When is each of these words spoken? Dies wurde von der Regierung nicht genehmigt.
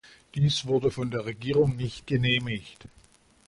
Dies 0.33 0.65
wurde 0.65 0.89
von 0.89 1.11
der 1.11 1.25
Regierung 1.27 1.75
nicht 1.75 2.07
genehmigt. 2.07 2.87